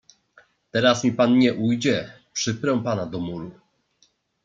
[0.71, 3.51] "Teraz mi pan nie ujdzie, przyprę pana do muru."